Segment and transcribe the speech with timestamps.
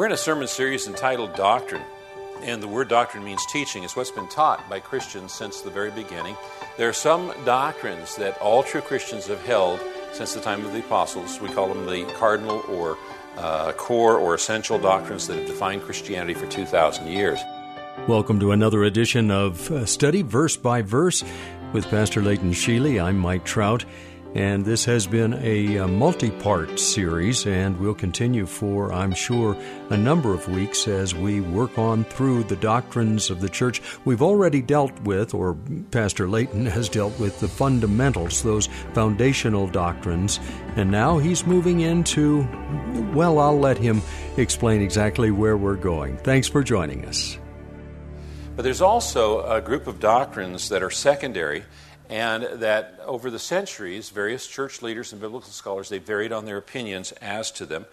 [0.00, 1.82] We're in a sermon series entitled Doctrine.
[2.40, 3.84] And the word doctrine means teaching.
[3.84, 6.38] It's what's been taught by Christians since the very beginning.
[6.78, 9.78] There are some doctrines that all true Christians have held
[10.14, 11.38] since the time of the apostles.
[11.38, 12.96] We call them the cardinal or
[13.36, 17.38] uh, core or essential doctrines that have defined Christianity for 2,000 years.
[18.08, 21.22] Welcome to another edition of uh, Study Verse by Verse
[21.74, 23.04] with Pastor Leighton Sheely.
[23.04, 23.84] I'm Mike Trout.
[24.34, 29.12] And this has been a, uh, a multi part series, and we'll continue for, I'm
[29.12, 29.56] sure,
[29.90, 33.82] a number of weeks as we work on through the doctrines of the church.
[34.04, 35.56] We've already dealt with, or
[35.90, 40.38] Pastor Leighton has dealt with, the fundamentals, those foundational doctrines,
[40.76, 42.46] and now he's moving into,
[43.12, 44.00] well, I'll let him
[44.36, 46.18] explain exactly where we're going.
[46.18, 47.36] Thanks for joining us.
[48.54, 51.64] But there's also a group of doctrines that are secondary
[52.10, 56.56] and that over the centuries, various church leaders and biblical scholars, they varied on their
[56.56, 57.86] opinions as to them.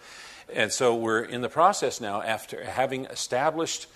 [0.52, 3.86] And so we're in the process now, after having established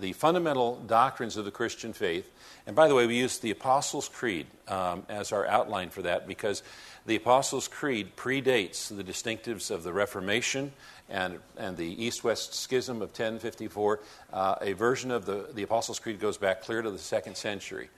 [0.00, 2.28] the fundamental doctrines of the Christian faith.
[2.66, 6.26] And by the way, we use the Apostles' Creed um, as our outline for that
[6.26, 6.64] because
[7.06, 10.72] the Apostles' Creed predates the distinctives of the Reformation
[11.08, 14.00] and, and the East West Schism of 1054.
[14.32, 17.88] Uh, a version of the, the Apostles' Creed goes back clear to the second century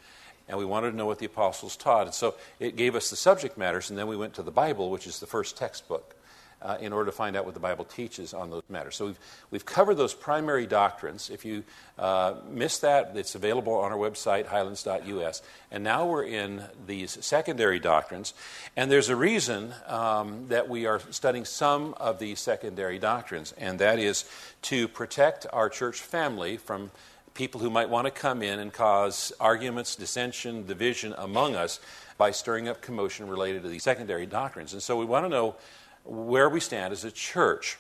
[0.51, 2.07] and we wanted to know what the apostles taught.
[2.07, 4.91] And so it gave us the subject matters, and then we went to the Bible,
[4.91, 6.17] which is the first textbook,
[6.61, 8.97] uh, in order to find out what the Bible teaches on those matters.
[8.97, 9.19] So we've,
[9.51, 11.31] we've covered those primary doctrines.
[11.31, 11.63] If you
[11.99, 15.41] uh, missed that, it's available on our website, highlands.us.
[15.71, 18.35] And now we're in these secondary doctrines,
[18.77, 23.79] and there's a reason um, that we are studying some of these secondary doctrines, and
[23.79, 24.25] that is
[24.63, 26.91] to protect our church family from
[27.35, 31.81] people who might want to come in and cause arguments, dissension, division among us
[32.19, 34.73] by stirring up commotion related to these secondary doctrines.
[34.73, 35.57] And so we want to know
[36.05, 37.79] where we stand as a church.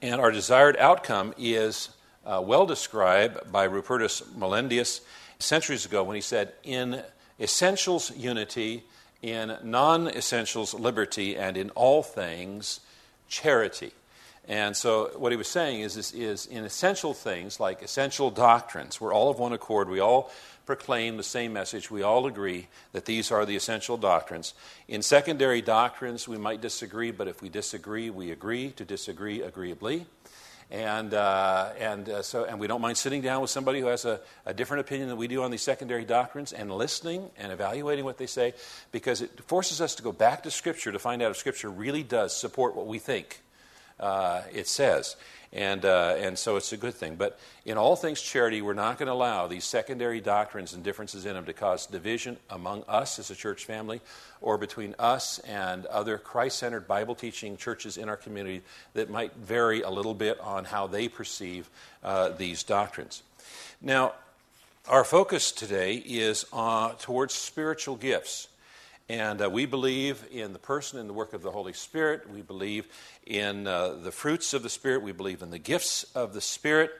[0.00, 1.90] And our desired outcome is
[2.24, 5.00] uh, well described by Rupertus Meldenius
[5.38, 7.02] centuries ago when he said, In
[7.40, 8.84] essentials, unity,
[9.20, 12.80] in non essentials, liberty, and in all things,
[13.28, 13.92] charity.
[14.48, 19.00] And so, what he was saying is, is, is, in essential things like essential doctrines,
[19.00, 19.88] we're all of one accord.
[19.88, 20.32] We all
[20.66, 21.90] proclaim the same message.
[21.90, 24.54] We all agree that these are the essential doctrines.
[24.88, 30.06] In secondary doctrines, we might disagree, but if we disagree, we agree to disagree agreeably.
[30.72, 34.06] And, uh, and, uh, so, and we don't mind sitting down with somebody who has
[34.06, 38.04] a, a different opinion than we do on these secondary doctrines and listening and evaluating
[38.04, 38.54] what they say
[38.90, 42.02] because it forces us to go back to Scripture to find out if Scripture really
[42.02, 43.42] does support what we think
[44.00, 45.16] uh, it says.
[45.54, 47.16] And, uh, and so it's a good thing.
[47.16, 51.26] But in all things charity, we're not going to allow these secondary doctrines and differences
[51.26, 54.00] in them to cause division among us as a church family
[54.40, 58.62] or between us and other Christ centered Bible teaching churches in our community
[58.94, 61.68] that might vary a little bit on how they perceive
[62.02, 63.22] uh, these doctrines.
[63.82, 64.14] Now,
[64.88, 68.48] our focus today is uh, towards spiritual gifts.
[69.08, 72.30] And uh, we believe in the person and the work of the Holy Spirit.
[72.30, 72.86] We believe
[73.26, 75.02] in uh, the fruits of the Spirit.
[75.02, 76.92] We believe in the gifts of the Spirit.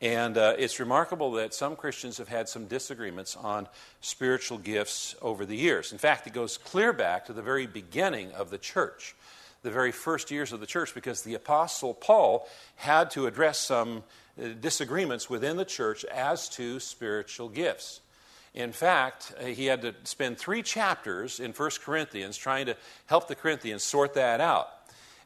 [0.00, 3.68] And uh, it's remarkable that some Christians have had some disagreements on
[4.00, 5.92] spiritual gifts over the years.
[5.92, 9.14] In fact, it goes clear back to the very beginning of the church,
[9.62, 14.02] the very first years of the church, because the Apostle Paul had to address some
[14.42, 18.00] uh, disagreements within the church as to spiritual gifts.
[18.54, 22.76] In fact, uh, he had to spend three chapters in 1 Corinthians trying to
[23.06, 24.68] help the Corinthians sort that out.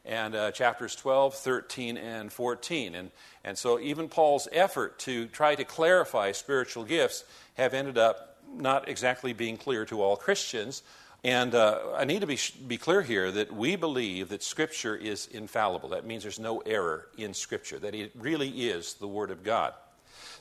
[0.05, 2.95] And uh, chapters 12, 13, and 14.
[2.95, 3.11] And,
[3.43, 7.25] and so even Paul's effort to try to clarify spiritual gifts
[7.55, 10.81] have ended up not exactly being clear to all Christians.
[11.25, 15.27] And uh, I need to be, be clear here that we believe that Scripture is
[15.27, 15.89] infallible.
[15.89, 19.73] That means there's no error in Scripture, that it really is the Word of God.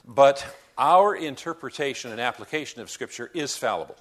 [0.07, 0.47] But
[0.79, 3.97] our interpretation and application of Scripture is fallible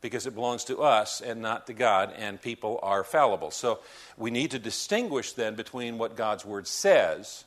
[0.00, 3.50] because it belongs to us and not to God, and people are fallible.
[3.50, 3.80] So
[4.16, 7.44] we need to distinguish then between what God's Word says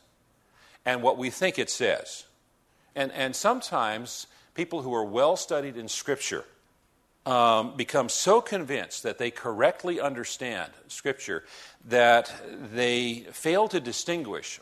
[0.86, 2.26] and what we think it says.
[2.96, 6.46] And, and sometimes people who are well studied in Scripture
[7.28, 11.44] um, become so convinced that they correctly understand Scripture
[11.86, 12.34] that
[12.74, 14.60] they fail to distinguish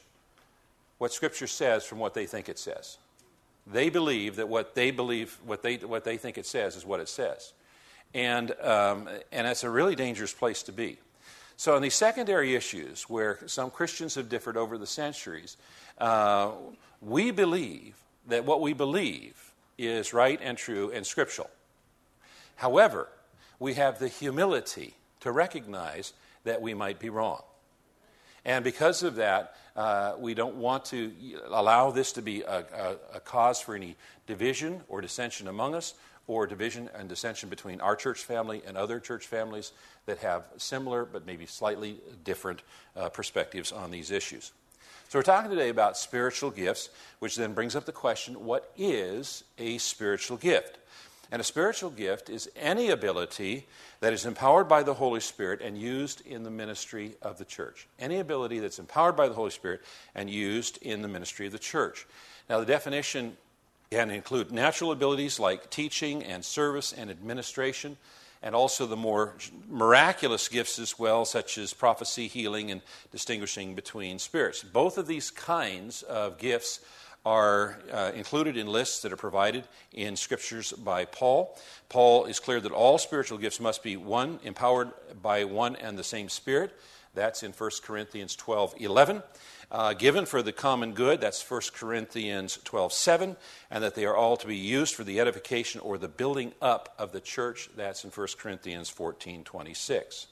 [0.98, 2.98] what Scripture says from what they think it says.
[3.68, 7.00] They believe that what they believe, what they, what they think it says, is what
[7.00, 7.54] it says.
[8.14, 10.98] And, um, and that's a really dangerous place to be.
[11.58, 15.58] So, in these secondary issues where some Christians have differed over the centuries,
[15.98, 16.52] uh,
[17.02, 17.96] we believe
[18.28, 21.50] that what we believe is right and true and scriptural.
[22.58, 23.10] However,
[23.60, 26.14] we have the humility to recognize
[26.44, 27.42] that we might be wrong.
[28.46, 31.12] And because of that, uh, we don't want to
[31.48, 33.96] allow this to be a, a, a, cause for any
[34.28, 35.96] division or dissension among us,
[36.28, 39.74] or division and dissension between our church family and other church families
[40.06, 42.62] that have similar but maybe slightly different
[42.96, 44.52] uh, perspectives on these issues.
[45.10, 46.90] So, we're talking today about spiritual gifts,
[47.20, 50.80] which then brings up the question what is a spiritual gift?
[51.32, 53.66] And a spiritual gift is any ability
[54.00, 57.88] that is empowered by the Holy Spirit and used in the ministry of the church.
[58.00, 59.82] Any ability that's empowered by the Holy Spirit
[60.14, 62.06] and used in the ministry of the church.
[62.50, 63.38] Now, the definition
[63.92, 67.98] can include natural abilities like teaching and service and administration,
[68.44, 69.34] and also the more
[69.68, 72.82] miraculous gifts as well, such as prophecy, healing, and
[73.12, 74.64] distinguishing between spirits.
[74.64, 76.82] Both of these kinds of gifts
[77.26, 81.58] are uh, included in lists that are provided in scriptures by Paul.
[81.90, 84.92] Paul is clear that all spiritual gifts must be one, empowered
[85.22, 86.72] by one and the same Spirit.
[87.16, 89.24] That's in 1 Corinthians 12 11.
[89.72, 93.36] Uh, given for the common good, that's 1 Corinthians 12 7,
[93.72, 96.94] and that they are all to be used for the edification or the building up
[97.00, 100.28] of the church, that's in 1 Corinthians 14 26.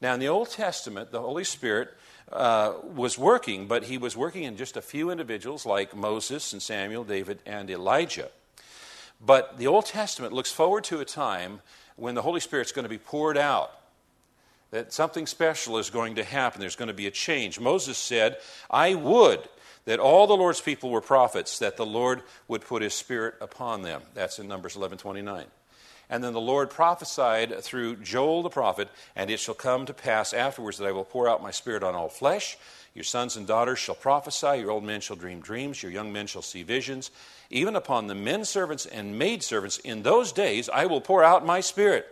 [0.00, 1.90] Now, in the Old Testament, the Holy Spirit
[2.32, 6.60] uh, was working, but he was working in just a few individuals like Moses and
[6.60, 8.30] Samuel, David, and Elijah.
[9.24, 11.60] But the Old Testament looks forward to a time
[11.96, 13.72] when the Holy Spirit's going to be poured out,
[14.70, 16.60] that something special is going to happen.
[16.60, 17.58] There's going to be a change.
[17.58, 18.36] Moses said,
[18.70, 19.48] I would
[19.86, 23.82] that all the Lord's people were prophets, that the Lord would put his Spirit upon
[23.82, 24.02] them.
[24.14, 25.44] That's in Numbers 11 29.
[26.08, 30.32] And then the Lord prophesied through Joel the prophet, and it shall come to pass
[30.32, 32.56] afterwards that I will pour out my spirit on all flesh.
[32.94, 36.26] Your sons and daughters shall prophesy, your old men shall dream dreams, your young men
[36.26, 37.10] shall see visions.
[37.50, 41.44] Even upon the men servants and maid servants in those days I will pour out
[41.44, 42.06] my spirit.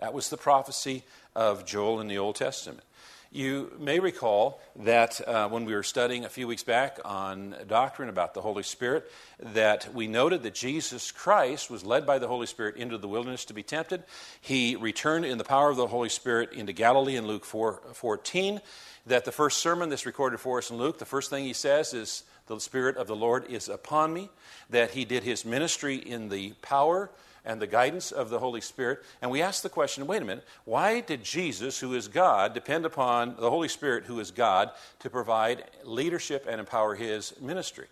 [0.00, 1.04] That was the prophecy
[1.36, 2.82] of Joel in the Old Testament.
[3.30, 8.08] You may recall that uh, when we were studying a few weeks back on doctrine
[8.08, 12.46] about the Holy Spirit, that we noted that Jesus Christ was led by the Holy
[12.46, 14.02] Spirit into the wilderness to be tempted.
[14.40, 18.62] He returned in the power of the Holy Spirit into Galilee in Luke 4, 14.
[19.06, 21.92] That the first sermon that's recorded for us in Luke, the first thing he says
[21.92, 24.30] is, The Spirit of the Lord is upon me.
[24.70, 27.10] That he did his ministry in the power
[27.48, 29.02] and the guidance of the Holy Spirit.
[29.22, 32.84] And we ask the question wait a minute, why did Jesus, who is God, depend
[32.84, 37.86] upon the Holy Spirit, who is God, to provide leadership and empower his ministry?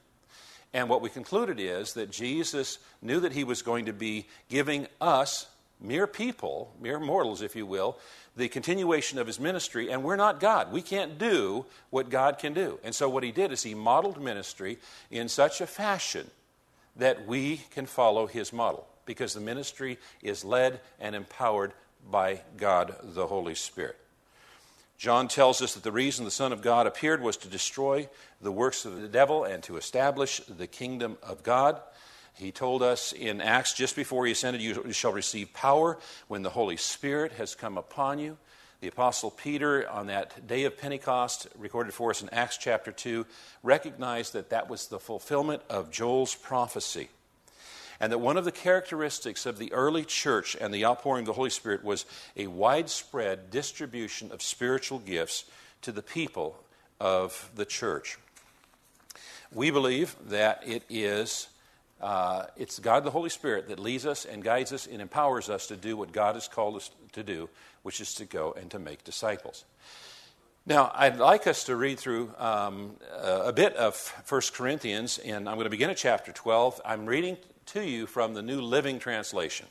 [0.75, 4.89] And what we concluded is that Jesus knew that he was going to be giving
[5.01, 5.47] us,
[5.81, 7.97] mere people, mere mortals, if you will,
[8.37, 10.71] the continuation of his ministry, and we're not God.
[10.71, 12.79] We can't do what God can do.
[12.85, 14.77] And so, what he did is he modeled ministry
[15.11, 16.31] in such a fashion
[16.97, 21.73] that we can follow his model because the ministry is led and empowered
[22.11, 23.97] by God the Holy Spirit.
[24.99, 28.09] John tells us that the reason the Son of God appeared was to destroy
[28.41, 31.81] the works of the devil and to establish the kingdom of God.
[32.35, 35.99] He told us in Acts, just before he ascended, You shall receive power
[36.29, 38.39] when the Holy Spirit has come upon you.
[38.81, 43.25] The Apostle Peter, on that day of Pentecost, recorded for us in Acts chapter 2,
[43.63, 47.09] recognized that that was the fulfillment of Joel's prophecy
[48.01, 51.33] and that one of the characteristics of the early church and the outpouring of the
[51.33, 52.05] Holy Spirit was
[52.37, 55.45] a widespread distribution of spiritual gifts
[55.83, 56.57] to the people
[57.01, 58.19] of the church.
[59.53, 61.49] We believe that it is
[62.01, 65.69] uh, it's God the Holy Spirit that leads us and guides us and empowers us
[65.69, 67.49] to do what God has called us to do,
[67.83, 69.65] which is to go and to make disciples.
[70.69, 75.55] Now, I'd like us to read through um, a bit of 1 Corinthians, and I'm
[75.55, 76.81] going to begin at chapter 12.
[76.85, 79.67] I'm reading to you from the New Living Translation.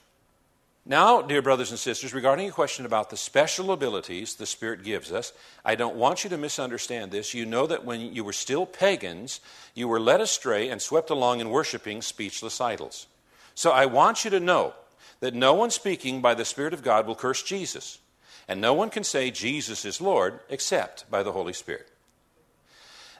[0.85, 5.11] Now, dear brothers and sisters, regarding a question about the special abilities the Spirit gives
[5.11, 5.33] us,
[5.65, 7.33] I don't want you to misunderstand this.
[7.33, 9.41] You know that when you were still pagans,
[9.73, 13.07] you were led astray and swept along in worshiping speechless idols.
[13.53, 14.73] So I want you to know
[15.19, 17.99] that no one speaking by the Spirit of God will curse Jesus,
[18.47, 21.89] and no one can say Jesus is Lord except by the Holy Spirit.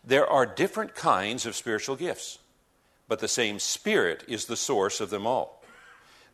[0.03, 2.39] There are different kinds of spiritual gifts
[3.08, 5.62] but the same Spirit is the source of them all.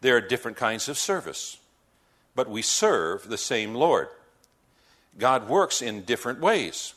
[0.02, 1.58] There are different kinds of service,
[2.36, 4.08] but we serve the same Lord.
[5.18, 6.94] God works in different ways,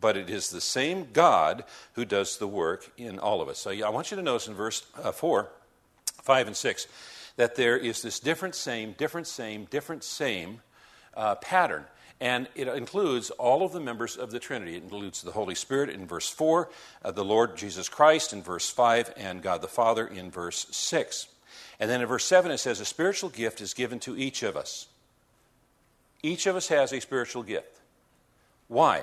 [0.00, 3.58] but it is the same God who does the work in all of us.
[3.58, 5.48] So I want you to notice in verse uh, 4,
[6.22, 6.86] 5, and 6
[7.36, 10.62] that there is this different, same, different, same, different, same
[11.14, 11.84] uh, pattern.
[12.20, 14.76] And it includes all of the members of the Trinity.
[14.76, 16.68] It includes the Holy Spirit in verse 4,
[17.04, 21.26] uh, the Lord Jesus Christ in verse 5, and God the Father in verse 6.
[21.80, 24.56] And then in verse 7, it says, A spiritual gift is given to each of
[24.56, 24.86] us.
[26.22, 27.80] Each of us has a spiritual gift.
[28.68, 29.02] Why?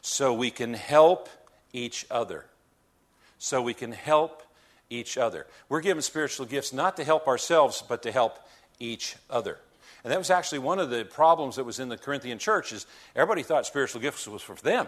[0.00, 1.28] So we can help
[1.74, 2.46] each other.
[3.38, 4.42] So we can help
[4.88, 5.46] each other.
[5.68, 8.38] We're given spiritual gifts not to help ourselves, but to help
[8.78, 9.58] each other.
[10.02, 12.86] And that was actually one of the problems that was in the Corinthian church is
[13.14, 14.86] everybody thought spiritual gifts was for them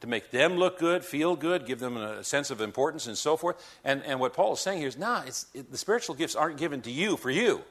[0.00, 3.36] to make them look good, feel good, give them a sense of importance, and so
[3.36, 3.56] forth.
[3.84, 6.58] And, and what Paul is saying here is, nah, it's, it, the spiritual gifts aren't
[6.58, 7.62] given to you for you.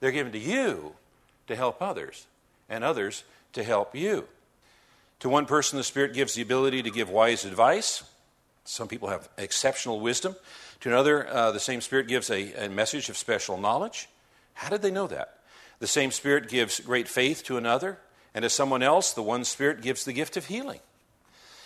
[0.00, 0.94] They're given to you
[1.46, 2.26] to help others,
[2.68, 4.26] and others to help you.
[5.20, 8.02] To one person, the Spirit gives the ability to give wise advice.
[8.64, 10.34] Some people have exceptional wisdom.
[10.80, 14.08] To another, uh, the same Spirit gives a, a message of special knowledge.
[14.54, 15.38] How did they know that?
[15.82, 17.98] The same Spirit gives great faith to another,
[18.36, 20.78] and to someone else, the one Spirit gives the gift of healing.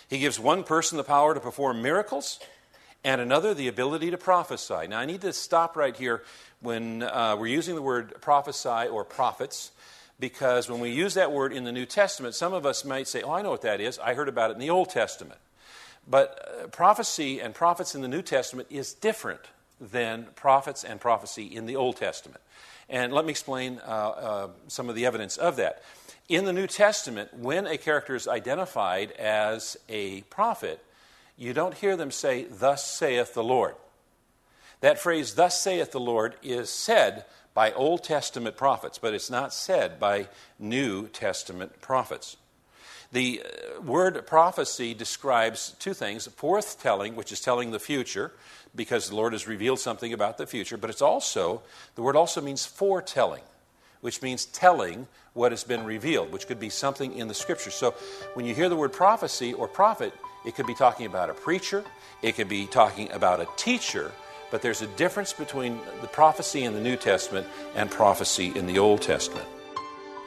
[0.09, 2.39] He gives one person the power to perform miracles
[3.03, 4.87] and another the ability to prophesy.
[4.87, 6.23] Now, I need to stop right here
[6.61, 9.69] when uh, we're using the word prophesy or prophets,
[10.19, 13.21] because when we use that word in the New Testament, some of us might say,
[13.21, 13.99] Oh, I know what that is.
[13.99, 15.39] I heard about it in the Old Testament.
[16.07, 19.41] But uh, prophecy and prophets in the New Testament is different
[19.79, 22.41] than prophets and prophecy in the Old Testament.
[22.89, 25.83] And let me explain uh, uh some of the evidence of that.
[26.29, 30.83] In the New Testament, when a character is identified as a prophet,
[31.37, 33.75] you don't hear them say, Thus saith the Lord.
[34.81, 39.53] That phrase, Thus saith the Lord, is said by Old Testament prophets, but it's not
[39.53, 40.27] said by
[40.59, 42.37] New Testament prophets.
[43.11, 48.31] The uh, word prophecy describes two things forthtelling, which is telling the future,
[48.75, 51.61] because the Lord has revealed something about the future, but it's also,
[51.95, 53.43] the word also means foretelling
[54.01, 57.71] which means telling what has been revealed, which could be something in the scripture.
[57.71, 57.91] So
[58.33, 60.13] when you hear the word prophecy or prophet,
[60.45, 61.83] it could be talking about a preacher,
[62.21, 64.11] it could be talking about a teacher,
[64.49, 67.45] but there's a difference between the prophecy in the New Testament
[67.75, 69.47] and prophecy in the Old Testament.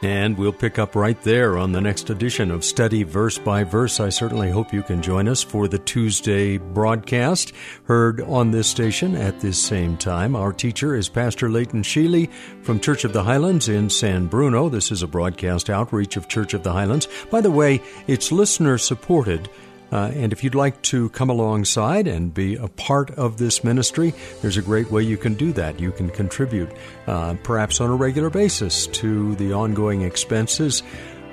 [0.03, 3.99] And we'll pick up right there on the next edition of Study Verse by Verse.
[3.99, 7.53] I certainly hope you can join us for the Tuesday broadcast,
[7.83, 10.35] heard on this station at this same time.
[10.35, 12.31] Our teacher is Pastor Leighton Sheely
[12.63, 14.69] from Church of the Highlands in San Bruno.
[14.69, 17.07] This is a broadcast outreach of Church of the Highlands.
[17.29, 19.49] By the way, it's listener supported.
[19.91, 24.13] Uh, and if you'd like to come alongside and be a part of this ministry,
[24.41, 25.79] there's a great way you can do that.
[25.79, 26.71] You can contribute,
[27.07, 30.83] uh, perhaps on a regular basis, to the ongoing expenses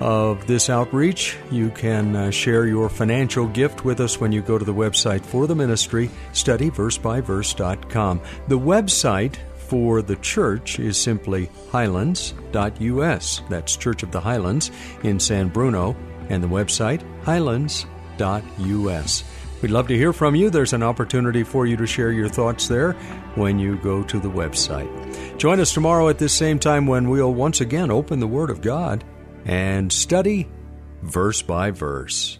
[0.01, 1.37] of this outreach.
[1.51, 5.25] You can uh, share your financial gift with us when you go to the website
[5.25, 8.21] for the ministry, studyversebyverse.com.
[8.49, 13.43] The website for the church is simply highlands.us.
[13.51, 14.71] That's Church of the Highlands
[15.03, 15.95] in San Bruno,
[16.29, 19.25] and the website highlands.us us.
[19.61, 20.51] We'd love to hear from you.
[20.51, 22.93] There's an opportunity for you to share your thoughts there
[23.35, 24.89] when you go to the website.
[25.37, 28.61] Join us tomorrow at this same time when we'll once again open the Word of
[28.61, 29.03] God
[29.45, 30.49] and study
[31.03, 32.38] verse by verse.